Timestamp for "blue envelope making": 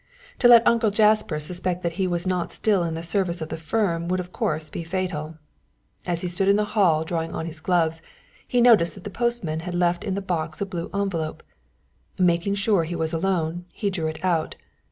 10.65-12.55